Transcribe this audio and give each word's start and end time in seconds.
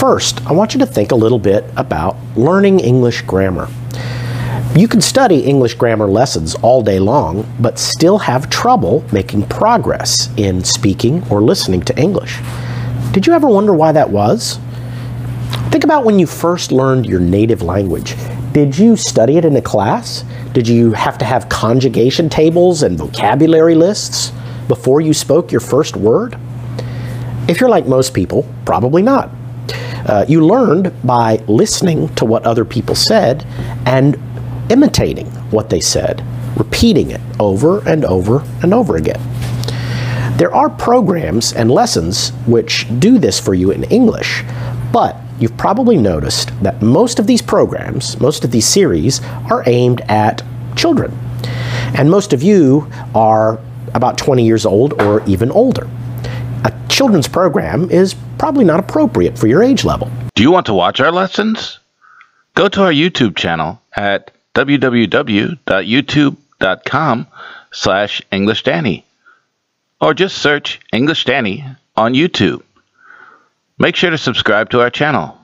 First, 0.00 0.40
I 0.46 0.52
want 0.52 0.72
you 0.72 0.80
to 0.80 0.86
think 0.86 1.12
a 1.12 1.14
little 1.14 1.38
bit 1.38 1.62
about 1.76 2.16
learning 2.34 2.80
English 2.80 3.20
grammar. 3.20 3.68
You 4.74 4.88
can 4.88 5.02
study 5.02 5.40
English 5.40 5.74
grammar 5.74 6.06
lessons 6.06 6.54
all 6.62 6.80
day 6.80 6.98
long, 6.98 7.46
but 7.60 7.78
still 7.78 8.16
have 8.16 8.48
trouble 8.48 9.04
making 9.12 9.42
progress 9.48 10.30
in 10.38 10.64
speaking 10.64 11.22
or 11.28 11.42
listening 11.42 11.82
to 11.82 11.98
English. 11.98 12.38
Did 13.12 13.26
you 13.26 13.34
ever 13.34 13.46
wonder 13.46 13.74
why 13.74 13.92
that 13.92 14.08
was? 14.08 14.58
Think 15.68 15.84
about 15.84 16.06
when 16.06 16.18
you 16.18 16.26
first 16.26 16.72
learned 16.72 17.04
your 17.04 17.20
native 17.20 17.60
language. 17.60 18.14
Did 18.54 18.78
you 18.78 18.96
study 18.96 19.36
it 19.36 19.44
in 19.44 19.54
a 19.56 19.60
class? 19.60 20.24
Did 20.54 20.66
you 20.66 20.92
have 20.92 21.18
to 21.18 21.26
have 21.26 21.50
conjugation 21.50 22.30
tables 22.30 22.82
and 22.82 22.96
vocabulary 22.96 23.74
lists 23.74 24.32
before 24.66 25.02
you 25.02 25.12
spoke 25.12 25.52
your 25.52 25.60
first 25.60 25.94
word? 25.94 26.38
If 27.48 27.60
you're 27.60 27.68
like 27.68 27.84
most 27.84 28.14
people, 28.14 28.46
probably 28.64 29.02
not. 29.02 29.30
Uh, 30.06 30.24
you 30.28 30.44
learned 30.44 30.92
by 31.04 31.36
listening 31.46 32.12
to 32.14 32.24
what 32.24 32.44
other 32.44 32.64
people 32.64 32.94
said 32.94 33.46
and 33.86 34.18
imitating 34.70 35.26
what 35.50 35.70
they 35.70 35.80
said, 35.80 36.24
repeating 36.56 37.10
it 37.10 37.20
over 37.38 37.86
and 37.88 38.04
over 38.04 38.44
and 38.62 38.72
over 38.72 38.96
again. 38.96 39.20
There 40.36 40.54
are 40.54 40.70
programs 40.70 41.52
and 41.52 41.70
lessons 41.70 42.30
which 42.46 42.86
do 42.98 43.18
this 43.18 43.38
for 43.38 43.52
you 43.52 43.72
in 43.72 43.84
English, 43.84 44.42
but 44.92 45.16
you've 45.38 45.56
probably 45.56 45.98
noticed 45.98 46.50
that 46.62 46.80
most 46.80 47.18
of 47.18 47.26
these 47.26 47.42
programs, 47.42 48.18
most 48.20 48.44
of 48.44 48.50
these 48.50 48.66
series, 48.66 49.20
are 49.50 49.62
aimed 49.66 50.00
at 50.02 50.42
children. 50.76 51.16
And 51.94 52.10
most 52.10 52.32
of 52.32 52.42
you 52.42 52.90
are 53.14 53.60
about 53.94 54.16
20 54.16 54.44
years 54.44 54.64
old 54.64 55.00
or 55.02 55.22
even 55.26 55.50
older. 55.50 55.88
A 56.64 56.72
children's 56.88 57.28
program 57.28 57.90
is 57.90 58.14
probably 58.38 58.64
not 58.64 58.80
appropriate 58.80 59.38
for 59.38 59.46
your 59.46 59.62
age 59.62 59.84
level. 59.84 60.10
Do 60.34 60.42
you 60.42 60.50
want 60.50 60.66
to 60.66 60.74
watch 60.74 61.00
our 61.00 61.12
lessons? 61.12 61.78
Go 62.54 62.68
to 62.68 62.82
our 62.82 62.92
YouTube 62.92 63.36
channel 63.36 63.80
at 63.96 64.30
www.youtube.com 64.54 67.26
slash 67.72 68.22
English 68.30 68.62
Danny 68.64 69.04
or 70.00 70.14
just 70.14 70.38
search 70.38 70.80
English 70.92 71.24
Danny 71.24 71.64
on 71.96 72.14
YouTube. 72.14 72.62
Make 73.78 73.96
sure 73.96 74.10
to 74.10 74.18
subscribe 74.18 74.70
to 74.70 74.80
our 74.80 74.90
channel. 74.90 75.36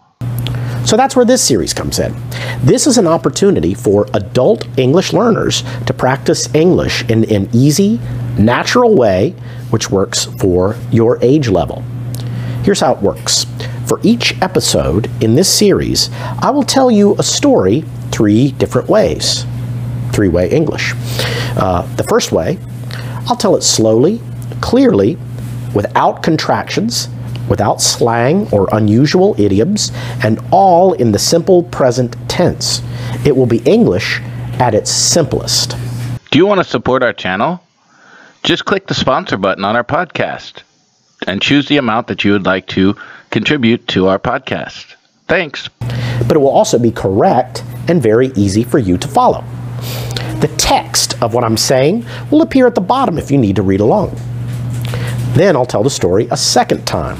So 0.84 0.96
that's 0.96 1.16
where 1.16 1.24
this 1.24 1.42
series 1.42 1.74
comes 1.74 1.98
in. 1.98 2.14
This 2.62 2.86
is 2.86 2.96
an 2.96 3.06
opportunity 3.06 3.74
for 3.74 4.06
adult 4.14 4.66
English 4.78 5.12
learners 5.12 5.62
to 5.86 5.92
practice 5.92 6.52
English 6.54 7.02
in 7.08 7.24
an 7.32 7.48
easy, 7.52 7.98
natural 8.38 8.94
way 8.94 9.34
which 9.70 9.90
works 9.90 10.26
for 10.40 10.76
your 10.90 11.18
age 11.22 11.48
level. 11.48 11.82
Here's 12.62 12.80
how 12.80 12.92
it 12.94 13.02
works. 13.02 13.46
For 13.86 14.00
each 14.02 14.40
episode 14.42 15.08
in 15.22 15.36
this 15.36 15.52
series, 15.52 16.10
I 16.40 16.50
will 16.50 16.64
tell 16.64 16.90
you 16.90 17.14
a 17.18 17.22
story 17.22 17.84
three 18.10 18.52
different 18.52 18.88
ways. 18.88 19.46
Three 20.12 20.28
way 20.28 20.50
English. 20.50 20.94
Uh, 21.56 21.82
the 21.96 22.04
first 22.04 22.32
way, 22.32 22.58
I'll 23.28 23.36
tell 23.36 23.56
it 23.56 23.62
slowly, 23.62 24.20
clearly, 24.60 25.16
without 25.74 26.22
contractions, 26.22 27.08
without 27.48 27.80
slang 27.80 28.48
or 28.50 28.68
unusual 28.72 29.34
idioms, 29.38 29.92
and 30.24 30.40
all 30.50 30.94
in 30.94 31.12
the 31.12 31.18
simple 31.18 31.62
present 31.64 32.16
tense. 32.28 32.82
It 33.24 33.36
will 33.36 33.46
be 33.46 33.58
English 33.58 34.20
at 34.58 34.74
its 34.74 34.90
simplest. 34.90 35.76
Do 36.30 36.38
you 36.38 36.46
want 36.46 36.58
to 36.58 36.64
support 36.64 37.02
our 37.02 37.12
channel? 37.12 37.60
Just 38.46 38.64
click 38.64 38.86
the 38.86 38.94
sponsor 38.94 39.36
button 39.36 39.64
on 39.64 39.74
our 39.74 39.82
podcast 39.82 40.62
and 41.26 41.42
choose 41.42 41.66
the 41.66 41.78
amount 41.78 42.06
that 42.06 42.22
you 42.22 42.30
would 42.30 42.46
like 42.46 42.68
to 42.68 42.94
contribute 43.32 43.88
to 43.88 44.06
our 44.06 44.20
podcast. 44.20 44.94
Thanks. 45.26 45.66
But 45.80 46.36
it 46.36 46.38
will 46.38 46.50
also 46.50 46.78
be 46.78 46.92
correct 46.92 47.64
and 47.88 48.00
very 48.00 48.28
easy 48.36 48.62
for 48.62 48.78
you 48.78 48.98
to 48.98 49.08
follow. 49.08 49.42
The 50.38 50.54
text 50.58 51.20
of 51.20 51.34
what 51.34 51.42
I'm 51.42 51.56
saying 51.56 52.06
will 52.30 52.40
appear 52.40 52.68
at 52.68 52.76
the 52.76 52.80
bottom 52.80 53.18
if 53.18 53.32
you 53.32 53.36
need 53.36 53.56
to 53.56 53.62
read 53.62 53.80
along. 53.80 54.14
Then 55.34 55.56
I'll 55.56 55.66
tell 55.66 55.82
the 55.82 55.90
story 55.90 56.28
a 56.30 56.36
second 56.36 56.86
time. 56.86 57.18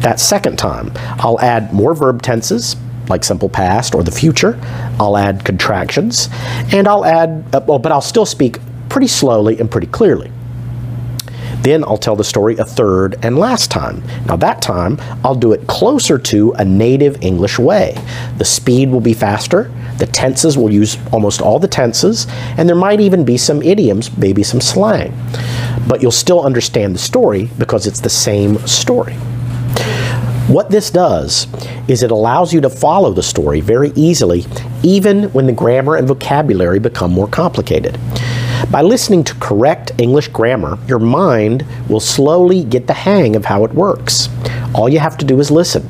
That 0.00 0.20
second 0.20 0.58
time, 0.58 0.92
I'll 1.18 1.40
add 1.40 1.72
more 1.72 1.94
verb 1.94 2.20
tenses, 2.20 2.76
like 3.08 3.24
simple 3.24 3.48
past 3.48 3.94
or 3.94 4.02
the 4.02 4.10
future. 4.10 4.60
I'll 5.00 5.16
add 5.16 5.46
contractions, 5.46 6.28
and 6.74 6.86
I'll 6.86 7.06
add, 7.06 7.42
uh, 7.54 7.62
well, 7.66 7.78
but 7.78 7.90
I'll 7.90 8.02
still 8.02 8.26
speak 8.26 8.58
pretty 8.90 9.06
slowly 9.06 9.58
and 9.58 9.70
pretty 9.70 9.86
clearly. 9.86 10.30
Then 11.62 11.84
I'll 11.84 11.96
tell 11.96 12.16
the 12.16 12.24
story 12.24 12.56
a 12.58 12.64
third 12.64 13.16
and 13.24 13.38
last 13.38 13.70
time. 13.70 14.02
Now, 14.26 14.36
that 14.36 14.60
time, 14.60 14.98
I'll 15.24 15.34
do 15.34 15.52
it 15.52 15.66
closer 15.66 16.18
to 16.18 16.52
a 16.52 16.64
native 16.64 17.22
English 17.22 17.58
way. 17.58 17.96
The 18.38 18.44
speed 18.44 18.90
will 18.90 19.00
be 19.00 19.14
faster, 19.14 19.70
the 19.98 20.06
tenses 20.06 20.58
will 20.58 20.72
use 20.72 20.98
almost 21.12 21.40
all 21.40 21.58
the 21.58 21.68
tenses, 21.68 22.26
and 22.58 22.68
there 22.68 22.76
might 22.76 23.00
even 23.00 23.24
be 23.24 23.36
some 23.36 23.62
idioms, 23.62 24.16
maybe 24.16 24.42
some 24.42 24.60
slang 24.60 25.12
but 25.86 26.00
you'll 26.02 26.10
still 26.10 26.42
understand 26.42 26.94
the 26.94 26.98
story 26.98 27.50
because 27.58 27.86
it's 27.86 28.00
the 28.00 28.10
same 28.10 28.58
story. 28.66 29.14
What 30.48 30.70
this 30.70 30.90
does 30.90 31.46
is 31.88 32.02
it 32.02 32.10
allows 32.10 32.52
you 32.52 32.60
to 32.60 32.70
follow 32.70 33.12
the 33.12 33.22
story 33.22 33.60
very 33.60 33.92
easily, 33.94 34.44
even 34.82 35.24
when 35.32 35.46
the 35.46 35.52
grammar 35.52 35.96
and 35.96 36.06
vocabulary 36.06 36.78
become 36.78 37.12
more 37.12 37.28
complicated. 37.28 37.98
By 38.72 38.80
listening 38.80 39.22
to 39.24 39.34
correct 39.34 39.92
English 39.98 40.28
grammar, 40.28 40.78
your 40.88 40.98
mind 40.98 41.66
will 41.90 42.00
slowly 42.00 42.64
get 42.64 42.86
the 42.86 42.94
hang 42.94 43.36
of 43.36 43.44
how 43.44 43.66
it 43.66 43.74
works. 43.74 44.30
All 44.74 44.88
you 44.88 44.98
have 44.98 45.18
to 45.18 45.26
do 45.26 45.38
is 45.40 45.50
listen. 45.50 45.86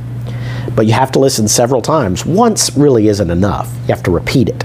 But 0.75 0.87
you 0.87 0.93
have 0.93 1.13
to 1.13 1.21
listen 1.21 1.47
several 1.47 1.81
times. 1.81 2.27
Once 2.27 2.77
really 2.77 3.07
isn't 3.07 3.31
enough. 3.31 3.73
You 3.83 3.95
have 3.95 4.03
to 4.03 4.11
repeat 4.11 4.49
it. 4.49 4.65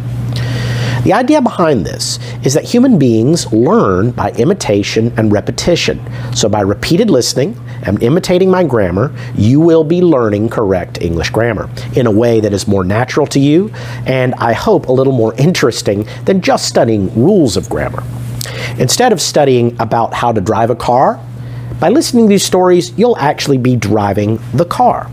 The 1.04 1.14
idea 1.14 1.42
behind 1.42 1.86
this 1.86 2.20
is 2.44 2.54
that 2.54 2.64
human 2.64 3.00
beings 3.00 3.52
learn 3.54 4.12
by 4.12 4.32
imitation 4.32 5.14
and 5.18 5.32
repetition. 5.32 6.00
So 6.34 6.50
by 6.50 6.62
repeated 6.62 7.10
listening 7.10 7.60
and 7.84 8.02
imitating 8.02 8.50
my 8.50 8.64
grammar, 8.64 9.16
you 9.36 9.60
will 9.60 9.84
be 9.84 10.02
learning 10.02 10.50
correct 10.50 11.02
English 11.02 11.30
grammar 11.30 11.70
in 11.96 12.08
a 12.08 12.12
way 12.12 12.40
that 12.40 12.54
is 12.54 12.68
more 12.68 12.84
natural 12.84 13.28
to 13.28 13.40
you 13.40 13.72
and 14.06 14.34
I 14.36 14.54
hope 14.54 14.88
a 14.88 14.92
little 14.92 15.14
more 15.14 15.34
interesting 15.36 16.08
than 16.26 16.42
just 16.42 16.68
studying 16.68 17.14
rules 17.16 17.58
of 17.58 17.70
grammar. 17.70 18.04
Instead 18.78 19.12
of 19.12 19.22
studying 19.22 19.80
about 19.80 20.14
how 20.14 20.32
to 20.32 20.42
drive 20.42 20.70
a 20.70 20.76
car, 20.76 21.20
by 21.80 21.90
listening 21.90 22.26
to 22.26 22.30
these 22.30 22.46
stories, 22.46 22.98
you'll 22.98 23.18
actually 23.18 23.60
be 23.60 23.76
driving 23.76 24.40
the 24.54 24.66
car. 24.66 25.12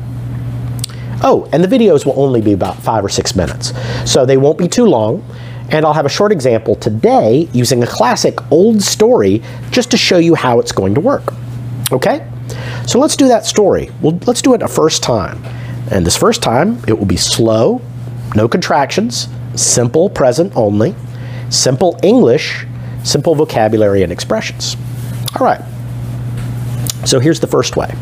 Oh, 1.23 1.49
and 1.53 1.63
the 1.63 1.69
videos 1.69 2.07
will 2.07 2.19
only 2.19 2.41
be 2.41 2.53
about 2.53 2.77
five 2.77 3.05
or 3.05 3.09
six 3.09 3.37
minutes, 3.37 3.73
so 4.11 4.25
they 4.25 4.37
won't 4.37 4.59
be 4.59 4.69
too 4.69 4.85
long. 4.85 5.25
And 5.71 5.85
I'll 5.85 5.95
have 5.95 6.07
a 6.07 6.11
short 6.11 6.31
example 6.31 6.75
today 6.75 7.49
using 7.53 7.83
a 7.83 7.87
classic 7.87 8.39
old 8.53 8.83
story 8.83 9.43
just 9.71 9.91
to 9.93 9.97
show 9.97 10.19
you 10.19 10.35
how 10.35 10.61
it's 10.61 10.73
going 10.73 10.95
to 10.95 11.01
work. 11.01 11.33
Okay? 11.91 12.29
So 12.87 12.99
let's 12.99 13.17
do 13.17 13.29
that 13.29 13.47
story. 13.47 13.91
Well, 14.01 14.19
let's 14.27 14.43
do 14.43 14.55
it 14.55 14.63
a 14.63 14.69
first 14.69 15.03
time. 15.03 15.43
And 15.91 16.07
this 16.07 16.17
first 16.17 16.43
time, 16.43 16.83
it 16.87 16.99
will 16.99 17.07
be 17.07 17.17
slow, 17.17 17.81
no 18.35 18.49
contractions, 18.49 19.29
simple 19.55 20.11
present 20.11 20.55
only, 20.57 20.95
simple 21.51 21.99
English, 22.03 22.67
simple 23.03 23.35
vocabulary 23.35 24.03
and 24.03 24.13
expressions. 24.13 24.77
All 25.39 25.47
right. 25.47 25.61
So 27.05 27.21
here's 27.21 27.41
the 27.41 27.47
first 27.47 27.77
way. 27.77 27.95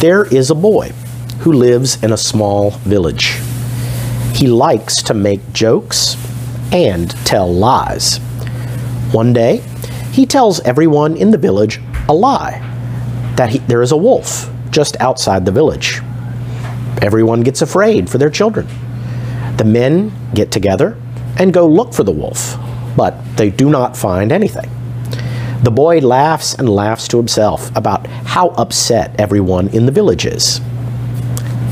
There 0.00 0.24
is 0.24 0.50
a 0.50 0.54
boy 0.54 0.92
who 1.40 1.52
lives 1.52 2.02
in 2.02 2.12
a 2.12 2.16
small 2.16 2.70
village. 2.70 3.38
He 4.34 4.46
likes 4.46 5.02
to 5.04 5.14
make 5.14 5.52
jokes 5.52 6.14
and 6.72 7.10
tell 7.26 7.52
lies. 7.52 8.18
One 9.12 9.32
day, 9.32 9.58
he 10.12 10.26
tells 10.26 10.60
everyone 10.60 11.16
in 11.16 11.30
the 11.30 11.38
village 11.38 11.80
a 12.08 12.14
lie 12.14 12.66
that 13.36 13.50
he, 13.50 13.58
there 13.58 13.82
is 13.82 13.92
a 13.92 13.96
wolf 13.96 14.50
just 14.70 15.00
outside 15.00 15.44
the 15.44 15.52
village. 15.52 16.00
Everyone 17.02 17.40
gets 17.40 17.62
afraid 17.62 18.10
for 18.10 18.18
their 18.18 18.30
children. 18.30 18.68
The 19.56 19.64
men 19.64 20.12
get 20.34 20.50
together 20.50 20.96
and 21.38 21.52
go 21.52 21.66
look 21.66 21.92
for 21.92 22.04
the 22.04 22.12
wolf, 22.12 22.56
but 22.96 23.14
they 23.36 23.50
do 23.50 23.70
not 23.70 23.96
find 23.96 24.32
anything. 24.32 24.70
The 25.62 25.70
boy 25.70 25.98
laughs 25.98 26.54
and 26.54 26.68
laughs 26.68 27.08
to 27.08 27.16
himself 27.16 27.74
about 27.76 28.06
how 28.06 28.48
upset 28.50 29.14
everyone 29.18 29.68
in 29.68 29.86
the 29.86 29.92
village 29.92 30.24
is. 30.24 30.60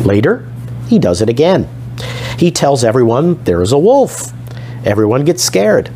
Later, 0.04 0.46
he 0.86 0.98
does 0.98 1.22
it 1.22 1.28
again. 1.28 1.68
He 2.38 2.50
tells 2.50 2.84
everyone 2.84 3.42
there 3.44 3.62
is 3.62 3.72
a 3.72 3.78
wolf 3.78 4.32
Everyone 4.84 5.24
gets 5.24 5.42
scared. 5.42 5.90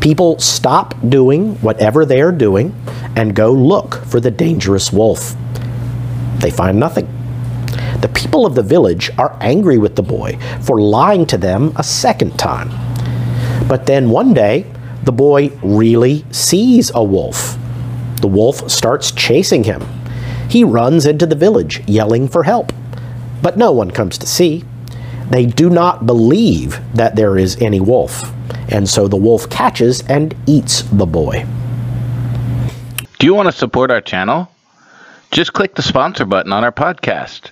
People 0.00 0.38
stop 0.38 0.94
doing 1.08 1.54
whatever 1.56 2.04
they 2.04 2.20
are 2.20 2.32
doing 2.32 2.74
and 3.16 3.34
go 3.34 3.52
look 3.52 4.04
for 4.04 4.20
the 4.20 4.30
dangerous 4.30 4.92
wolf. 4.92 5.34
They 6.38 6.50
find 6.50 6.78
nothing. 6.78 7.06
The 8.00 8.10
people 8.12 8.44
of 8.44 8.54
the 8.54 8.62
village 8.62 9.10
are 9.16 9.36
angry 9.40 9.78
with 9.78 9.96
the 9.96 10.02
boy 10.02 10.38
for 10.60 10.80
lying 10.80 11.26
to 11.26 11.38
them 11.38 11.72
a 11.76 11.82
second 11.82 12.38
time. 12.38 12.70
But 13.66 13.86
then 13.86 14.10
one 14.10 14.34
day, 14.34 14.66
the 15.04 15.12
boy 15.12 15.50
really 15.62 16.24
sees 16.30 16.90
a 16.94 17.02
wolf. 17.02 17.56
The 18.20 18.28
wolf 18.28 18.70
starts 18.70 19.10
chasing 19.10 19.64
him. 19.64 19.82
He 20.48 20.64
runs 20.64 21.06
into 21.06 21.26
the 21.26 21.34
village, 21.34 21.82
yelling 21.86 22.28
for 22.28 22.44
help. 22.44 22.72
But 23.42 23.56
no 23.56 23.72
one 23.72 23.90
comes 23.90 24.18
to 24.18 24.26
see. 24.26 24.64
They 25.30 25.46
do 25.46 25.70
not 25.70 26.06
believe 26.06 26.78
that 26.94 27.16
there 27.16 27.36
is 27.38 27.60
any 27.60 27.80
wolf, 27.80 28.22
and 28.68 28.88
so 28.88 29.08
the 29.08 29.16
wolf 29.16 29.48
catches 29.50 30.02
and 30.02 30.34
eats 30.46 30.82
the 30.82 31.06
boy. 31.06 31.46
Do 33.18 33.26
you 33.26 33.34
want 33.34 33.46
to 33.46 33.52
support 33.52 33.90
our 33.90 34.00
channel? 34.00 34.50
Just 35.30 35.52
click 35.52 35.74
the 35.74 35.82
sponsor 35.82 36.24
button 36.24 36.52
on 36.52 36.62
our 36.62 36.72
podcast 36.72 37.50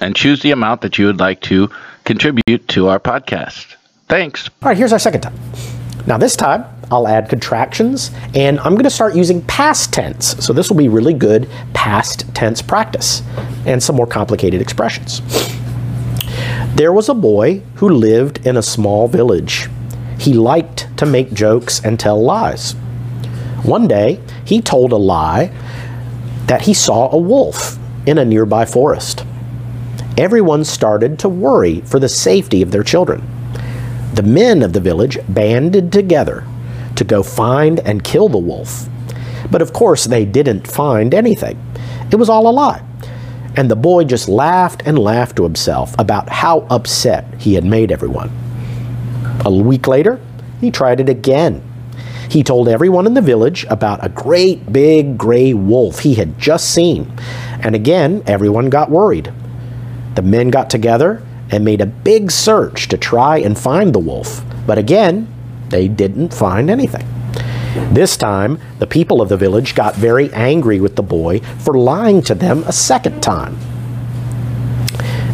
and 0.00 0.14
choose 0.14 0.40
the 0.42 0.52
amount 0.52 0.82
that 0.82 0.98
you 0.98 1.06
would 1.06 1.18
like 1.20 1.40
to 1.42 1.68
contribute 2.04 2.68
to 2.68 2.88
our 2.88 3.00
podcast. 3.00 3.74
Thanks. 4.08 4.48
All 4.62 4.68
right, 4.68 4.76
here's 4.76 4.92
our 4.92 4.98
second 4.98 5.20
time. 5.22 5.34
Now, 6.06 6.16
this 6.16 6.34
time, 6.34 6.64
I'll 6.90 7.06
add 7.06 7.28
contractions, 7.28 8.10
and 8.34 8.58
I'm 8.60 8.72
going 8.72 8.84
to 8.84 8.90
start 8.90 9.14
using 9.14 9.42
past 9.42 9.92
tense. 9.92 10.44
So 10.44 10.52
this 10.52 10.70
will 10.70 10.76
be 10.76 10.88
really 10.88 11.14
good 11.14 11.48
past 11.74 12.32
tense 12.34 12.62
practice 12.62 13.22
and 13.66 13.82
some 13.82 13.96
more 13.96 14.06
complicated 14.06 14.60
expressions. 14.60 15.20
There 16.80 16.94
was 16.94 17.10
a 17.10 17.14
boy 17.14 17.60
who 17.74 17.90
lived 17.90 18.46
in 18.46 18.56
a 18.56 18.62
small 18.62 19.06
village. 19.06 19.68
He 20.18 20.32
liked 20.32 20.88
to 20.96 21.04
make 21.04 21.30
jokes 21.30 21.78
and 21.84 22.00
tell 22.00 22.18
lies. 22.24 22.72
One 23.64 23.86
day, 23.86 24.18
he 24.46 24.62
told 24.62 24.90
a 24.90 24.96
lie 24.96 25.52
that 26.46 26.62
he 26.62 26.72
saw 26.72 27.10
a 27.10 27.18
wolf 27.18 27.78
in 28.06 28.16
a 28.16 28.24
nearby 28.24 28.64
forest. 28.64 29.26
Everyone 30.16 30.64
started 30.64 31.18
to 31.18 31.28
worry 31.28 31.82
for 31.82 31.98
the 31.98 32.08
safety 32.08 32.62
of 32.62 32.70
their 32.70 32.82
children. 32.82 33.28
The 34.14 34.22
men 34.22 34.62
of 34.62 34.72
the 34.72 34.80
village 34.80 35.18
banded 35.28 35.92
together 35.92 36.46
to 36.96 37.04
go 37.04 37.22
find 37.22 37.80
and 37.80 38.02
kill 38.02 38.30
the 38.30 38.38
wolf. 38.38 38.88
But 39.50 39.60
of 39.60 39.74
course, 39.74 40.06
they 40.06 40.24
didn't 40.24 40.66
find 40.66 41.12
anything. 41.12 41.62
It 42.10 42.16
was 42.16 42.30
all 42.30 42.48
a 42.48 42.50
lie. 42.50 42.82
And 43.56 43.70
the 43.70 43.76
boy 43.76 44.04
just 44.04 44.28
laughed 44.28 44.82
and 44.86 44.98
laughed 44.98 45.36
to 45.36 45.44
himself 45.44 45.94
about 45.98 46.28
how 46.28 46.66
upset 46.70 47.24
he 47.38 47.54
had 47.54 47.64
made 47.64 47.90
everyone. 47.90 48.30
A 49.44 49.50
week 49.50 49.86
later, 49.86 50.20
he 50.60 50.70
tried 50.70 51.00
it 51.00 51.08
again. 51.08 51.62
He 52.30 52.44
told 52.44 52.68
everyone 52.68 53.06
in 53.06 53.14
the 53.14 53.20
village 53.20 53.66
about 53.68 54.04
a 54.04 54.08
great 54.08 54.72
big 54.72 55.18
gray 55.18 55.52
wolf 55.52 56.00
he 56.00 56.14
had 56.14 56.38
just 56.38 56.72
seen. 56.72 57.10
And 57.62 57.74
again, 57.74 58.22
everyone 58.26 58.70
got 58.70 58.88
worried. 58.88 59.32
The 60.14 60.22
men 60.22 60.50
got 60.50 60.70
together 60.70 61.22
and 61.50 61.64
made 61.64 61.80
a 61.80 61.86
big 61.86 62.30
search 62.30 62.86
to 62.88 62.96
try 62.96 63.38
and 63.38 63.58
find 63.58 63.92
the 63.92 63.98
wolf. 63.98 64.44
But 64.66 64.78
again, 64.78 65.26
they 65.70 65.88
didn't 65.88 66.32
find 66.32 66.70
anything. 66.70 67.06
This 67.92 68.16
time, 68.16 68.58
the 68.80 68.86
people 68.86 69.22
of 69.22 69.28
the 69.28 69.36
village 69.36 69.74
got 69.74 69.94
very 69.94 70.32
angry 70.32 70.80
with 70.80 70.96
the 70.96 71.02
boy 71.02 71.38
for 71.58 71.78
lying 71.78 72.20
to 72.22 72.34
them 72.34 72.64
a 72.64 72.72
second 72.72 73.22
time. 73.22 73.56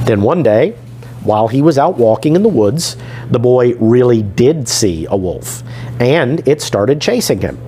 Then 0.05 0.21
one 0.21 0.43
day, 0.43 0.73
while 1.23 1.49
he 1.49 1.63
was 1.63 1.79
out 1.79 1.97
walking 1.97 2.37
in 2.37 2.43
the 2.43 2.49
woods, 2.49 2.97
the 3.31 3.39
boy 3.39 3.75
really 3.77 4.23
did 4.23 4.69
see 4.69 5.07
a 5.09 5.17
wolf, 5.17 5.63
and 5.99 6.47
it 6.47 6.61
started 6.61 7.01
chasing 7.01 7.41
him. 7.41 7.59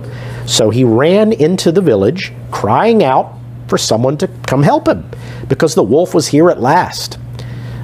So 0.45 0.69
he 0.69 0.83
ran 0.83 1.33
into 1.33 1.71
the 1.71 1.81
village, 1.81 2.31
crying 2.51 3.03
out 3.03 3.37
for 3.67 3.77
someone 3.77 4.17
to 4.17 4.27
come 4.47 4.63
help 4.63 4.87
him, 4.87 5.09
because 5.47 5.75
the 5.75 5.83
wolf 5.83 6.13
was 6.13 6.27
here 6.27 6.49
at 6.49 6.61
last. 6.61 7.17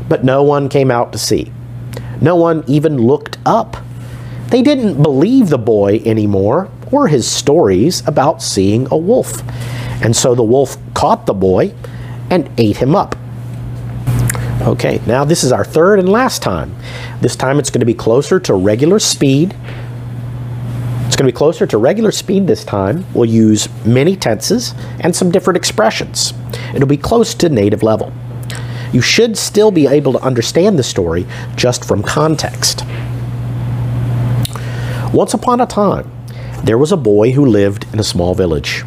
But 0.07 0.23
no 0.23 0.43
one 0.43 0.69
came 0.69 0.91
out 0.91 1.11
to 1.13 1.17
see. 1.17 1.51
No 2.21 2.35
one 2.35 2.63
even 2.67 2.97
looked 2.97 3.37
up. 3.45 3.75
They 4.47 4.61
didn't 4.61 5.01
believe 5.01 5.49
the 5.49 5.57
boy 5.57 6.01
anymore 6.05 6.69
or 6.91 7.07
his 7.07 7.29
stories 7.29 8.05
about 8.07 8.41
seeing 8.41 8.87
a 8.91 8.97
wolf. 8.97 9.41
And 10.03 10.15
so 10.15 10.35
the 10.35 10.43
wolf 10.43 10.77
caught 10.93 11.25
the 11.25 11.33
boy 11.33 11.73
and 12.29 12.49
ate 12.57 12.77
him 12.77 12.95
up. 12.95 13.15
Okay, 14.61 14.99
now 15.05 15.25
this 15.25 15.43
is 15.43 15.51
our 15.51 15.63
third 15.63 15.99
and 15.99 16.09
last 16.09 16.41
time. 16.41 16.75
This 17.21 17.35
time 17.35 17.59
it's 17.59 17.69
going 17.69 17.81
to 17.81 17.85
be 17.85 17.93
closer 17.93 18.39
to 18.39 18.53
regular 18.53 18.99
speed. 18.99 19.55
It's 21.05 21.15
going 21.15 21.27
to 21.27 21.31
be 21.33 21.37
closer 21.37 21.67
to 21.67 21.77
regular 21.77 22.11
speed 22.11 22.47
this 22.47 22.63
time. 22.63 23.05
We'll 23.13 23.29
use 23.29 23.69
many 23.85 24.15
tenses 24.15 24.73
and 25.01 25.15
some 25.15 25.29
different 25.31 25.57
expressions. 25.57 26.33
It'll 26.73 26.87
be 26.87 26.97
close 26.97 27.33
to 27.35 27.49
native 27.49 27.83
level. 27.83 28.11
You 28.91 29.01
should 29.01 29.37
still 29.37 29.71
be 29.71 29.87
able 29.87 30.13
to 30.13 30.19
understand 30.21 30.79
the 30.79 30.83
story 30.83 31.25
just 31.55 31.85
from 31.85 32.01
context. 32.01 32.83
Once 35.13 35.33
upon 35.33 35.61
a 35.61 35.65
time, 35.65 36.09
there 36.65 36.79
was 36.79 36.91
a 36.91 36.97
boy 36.97 37.31
who 37.31 37.45
lived 37.45 37.85
in 37.93 37.99
a 37.99 38.03
small 38.03 38.33
village. 38.33 38.83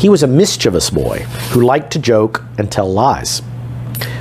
He 0.00 0.08
was 0.08 0.24
a 0.24 0.26
mischievous 0.26 0.90
boy 0.90 1.20
who 1.52 1.60
liked 1.60 1.92
to 1.92 2.00
joke 2.00 2.42
and 2.58 2.70
tell 2.70 2.92
lies. 2.92 3.38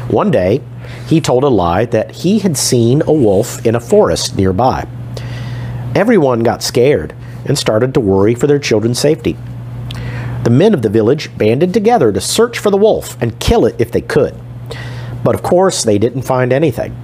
One 0.07 0.30
day, 0.30 0.62
he 1.07 1.19
told 1.19 1.44
a 1.44 1.48
lie 1.48 1.86
that 1.86 2.12
he 2.12 2.38
had 2.39 2.56
seen 2.56 3.01
a 3.07 3.12
wolf 3.12 3.65
in 3.65 3.74
a 3.74 3.80
forest 3.80 4.38
nearby. 4.38 4.88
Everyone 5.95 6.42
got 6.44 6.62
scared 6.62 7.15
and 7.44 7.57
started 7.57 7.95
to 7.95 8.00
worry 8.00 8.36
for 8.36 8.45
their 8.45 8.59
children's 8.59 9.00
safety. 9.00 9.36
The 10.44 10.51
men 10.51 10.75
of 10.75 10.83
the 10.83 10.89
village 10.89 11.36
banded 11.36 11.74
together 11.74 12.12
to 12.12 12.21
search 12.21 12.59
for 12.59 12.69
the 12.69 12.77
wolf 12.77 13.19
and 13.19 13.39
kill 13.39 13.65
it 13.65 13.75
if 13.80 13.92
they 13.92 14.01
could. 14.01 14.36
But 15.24 15.33
of 15.33 15.42
course, 15.42 15.83
they 15.83 15.98
didn't 15.98 16.21
find 16.21 16.53
anything. 16.53 16.95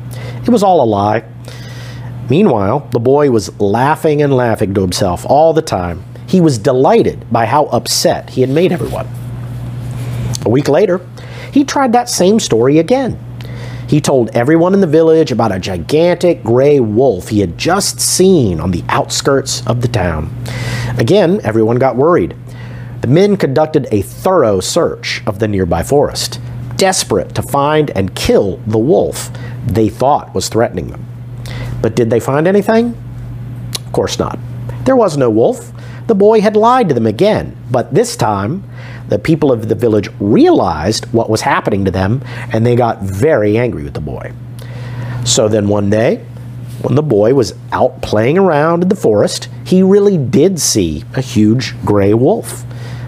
It 0.44 0.50
was 0.50 0.62
all 0.62 0.84
a 0.84 0.86
lie, 0.86 1.24
Meanwhile, 2.30 2.88
the 2.92 3.00
boy 3.00 3.32
was 3.32 3.58
laughing 3.60 4.22
and 4.22 4.34
laughing 4.34 4.74
to 4.74 4.82
himself 4.82 5.26
all 5.28 5.54
the 5.54 5.62
time. 5.62 6.04
He 6.28 6.42
was 6.42 6.58
delighted 6.58 7.32
by 7.32 7.46
how 7.46 7.66
upset 7.68 8.32
he 8.32 8.42
had 8.42 8.50
made 8.50 8.74
everyone. 8.74 9.08
A 10.46 10.50
week 10.50 10.68
later, 10.68 11.02
he 11.52 11.64
tried 11.64 11.94
that 11.94 12.10
same 12.10 12.40
story 12.40 12.80
again. 12.80 13.18
He 13.88 14.02
told 14.02 14.30
everyone 14.32 14.74
in 14.74 14.82
the 14.82 14.88
village 14.88 15.32
about 15.32 15.54
a 15.54 15.60
gigantic 15.60 16.44
gray 16.44 16.82
wolf 16.82 17.30
he 17.30 17.40
had 17.40 17.58
just 17.58 18.02
seen 18.02 18.60
on 18.60 18.72
the 18.72 18.84
outskirts 18.90 19.66
of 19.66 19.82
the 19.82 19.88
town. 19.88 20.36
Again, 20.98 21.40
everyone 21.46 21.78
got 21.78 21.96
worried. 21.96 22.36
The 23.00 23.08
men 23.08 23.38
conducted 23.38 23.88
a 23.90 24.02
thorough 24.02 24.60
search 24.60 25.24
of 25.26 25.40
the 25.40 25.48
nearby 25.48 25.84
forest, 25.84 26.42
desperate 26.76 27.34
to 27.36 27.42
find 27.42 27.90
and 27.92 28.14
kill 28.16 28.58
the 28.68 28.78
wolf 28.78 29.32
they 29.66 29.88
thought 29.88 30.36
was 30.36 30.50
threatening 30.50 30.88
them. 30.88 31.06
But 31.82 31.96
did 31.96 32.10
they 32.10 32.20
find 32.20 32.48
anything? 32.48 32.96
Of 33.86 33.92
course 33.92 34.20
not. 34.20 34.40
There 34.86 34.96
was 34.96 35.18
no 35.18 35.30
wolf. 35.30 35.72
The 36.08 36.16
boy 36.16 36.42
had 36.42 36.56
lied 36.56 36.88
to 36.90 36.96
them 36.96 37.06
again, 37.06 37.58
but 37.70 37.94
this 37.94 38.16
time 38.16 38.64
the 39.10 39.20
people 39.20 39.52
of 39.52 39.68
the 39.68 39.76
village 39.76 40.10
realized 40.20 41.06
what 41.14 41.30
was 41.30 41.42
happening 41.42 41.86
to 41.86 41.92
them 41.92 42.24
and 42.52 42.66
they 42.66 42.76
got 42.76 43.02
very 43.02 43.58
angry 43.58 43.84
with 43.84 43.94
the 43.94 44.02
boy. 44.02 44.32
So 45.26 45.50
then 45.50 45.68
one 45.68 45.90
day, 45.90 46.26
when 46.82 46.96
the 46.96 47.04
boy 47.04 47.34
was 47.34 47.54
out 47.72 48.02
playing 48.02 48.38
around 48.38 48.84
in 48.84 48.90
the 48.90 48.96
forest, 48.96 49.50
he 49.66 49.84
really 49.84 50.18
did 50.18 50.60
see 50.60 51.04
a 51.16 51.22
huge 51.22 51.76
gray 51.84 52.14
wolf. 52.14 52.64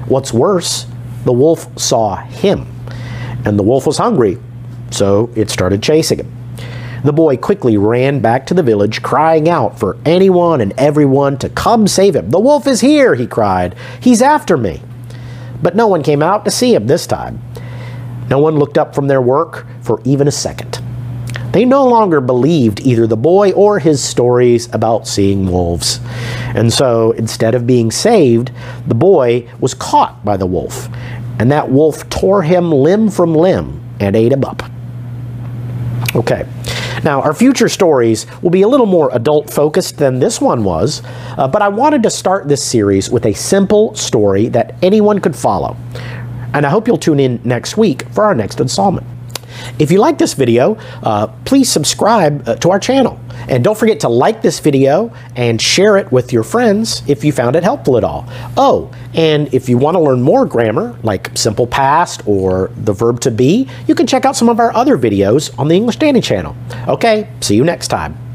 What's 0.07 0.33
worse, 0.33 0.85
the 1.23 1.31
wolf 1.31 1.67
saw 1.79 2.17
him, 2.17 2.67
and 3.45 3.57
the 3.57 3.63
wolf 3.63 3.85
was 3.85 3.97
hungry, 3.97 4.37
so 4.89 5.29
it 5.35 5.49
started 5.49 5.83
chasing 5.83 6.19
him. 6.19 6.38
The 7.03 7.13
boy 7.13 7.37
quickly 7.37 7.77
ran 7.77 8.19
back 8.19 8.45
to 8.47 8.53
the 8.53 8.63
village, 8.63 9.01
crying 9.01 9.47
out 9.47 9.79
for 9.79 9.97
anyone 10.05 10.61
and 10.61 10.73
everyone 10.77 11.37
to 11.39 11.49
come 11.49 11.87
save 11.87 12.15
him. 12.15 12.29
The 12.29 12.39
wolf 12.39 12.67
is 12.67 12.81
here, 12.81 13.15
he 13.15 13.27
cried. 13.27 13.75
He's 14.01 14.21
after 14.21 14.57
me. 14.57 14.81
But 15.61 15.75
no 15.75 15.87
one 15.87 16.03
came 16.03 16.21
out 16.21 16.45
to 16.45 16.51
see 16.51 16.73
him 16.73 16.87
this 16.87 17.07
time. 17.07 17.41
No 18.29 18.39
one 18.39 18.57
looked 18.57 18.77
up 18.77 18.93
from 18.93 19.07
their 19.07 19.21
work 19.21 19.65
for 19.81 20.01
even 20.03 20.27
a 20.27 20.31
second. 20.31 20.81
They 21.51 21.65
no 21.65 21.87
longer 21.87 22.21
believed 22.21 22.79
either 22.81 23.07
the 23.07 23.17
boy 23.17 23.51
or 23.53 23.79
his 23.79 24.03
stories 24.03 24.71
about 24.73 25.07
seeing 25.07 25.49
wolves. 25.49 25.99
And 26.55 26.71
so 26.71 27.11
instead 27.13 27.55
of 27.55 27.65
being 27.65 27.89
saved, 27.91 28.51
the 28.87 28.95
boy 28.95 29.49
was 29.59 29.73
caught 29.73 30.23
by 30.23 30.37
the 30.37 30.45
wolf. 30.45 30.89
And 31.39 31.51
that 31.51 31.71
wolf 31.71 32.07
tore 32.09 32.43
him 32.43 32.71
limb 32.71 33.09
from 33.09 33.33
limb 33.33 33.81
and 33.99 34.15
ate 34.15 34.31
him 34.31 34.43
up. 34.43 34.61
Okay. 36.15 36.45
Now, 37.03 37.21
our 37.21 37.33
future 37.33 37.69
stories 37.69 38.25
will 38.41 38.49
be 38.49 38.61
a 38.61 38.67
little 38.67 38.85
more 38.85 39.09
adult 39.13 39.49
focused 39.49 39.97
than 39.97 40.19
this 40.19 40.41
one 40.41 40.63
was, 40.63 41.01
uh, 41.37 41.47
but 41.47 41.61
I 41.61 41.69
wanted 41.69 42.03
to 42.03 42.09
start 42.09 42.47
this 42.47 42.63
series 42.63 43.09
with 43.09 43.25
a 43.25 43.33
simple 43.33 43.95
story 43.95 44.49
that 44.49 44.75
anyone 44.81 45.19
could 45.19 45.35
follow. 45.35 45.77
And 46.53 46.65
I 46.65 46.69
hope 46.69 46.87
you'll 46.87 46.97
tune 46.97 47.19
in 47.19 47.39
next 47.43 47.77
week 47.77 48.07
for 48.09 48.23
our 48.25 48.35
next 48.35 48.59
installment. 48.59 49.05
If 49.79 49.91
you 49.91 49.99
like 49.99 50.17
this 50.17 50.33
video, 50.33 50.75
uh, 51.03 51.27
please 51.45 51.69
subscribe 51.69 52.47
uh, 52.47 52.55
to 52.57 52.71
our 52.71 52.79
channel. 52.79 53.19
And 53.47 53.63
don't 53.63 53.77
forget 53.77 54.01
to 54.01 54.09
like 54.09 54.41
this 54.41 54.59
video 54.59 55.13
and 55.35 55.61
share 55.61 55.97
it 55.97 56.11
with 56.11 56.33
your 56.33 56.43
friends 56.43 57.01
if 57.07 57.23
you 57.23 57.31
found 57.31 57.55
it 57.55 57.63
helpful 57.63 57.97
at 57.97 58.03
all. 58.03 58.25
Oh, 58.57 58.91
and 59.13 59.53
if 59.53 59.69
you 59.69 59.77
want 59.77 59.95
to 59.95 60.01
learn 60.01 60.21
more 60.21 60.45
grammar, 60.45 60.97
like 61.03 61.35
simple 61.37 61.65
past 61.65 62.21
or 62.27 62.71
the 62.75 62.93
verb 62.93 63.21
to 63.21 63.31
be, 63.31 63.67
you 63.87 63.95
can 63.95 64.07
check 64.07 64.25
out 64.25 64.35
some 64.35 64.49
of 64.49 64.59
our 64.59 64.75
other 64.75 64.97
videos 64.97 65.57
on 65.57 65.67
the 65.67 65.75
English 65.75 65.97
Dandy 65.97 66.21
channel. 66.21 66.55
Okay, 66.87 67.29
see 67.41 67.55
you 67.55 67.63
next 67.63 67.87
time. 67.87 68.28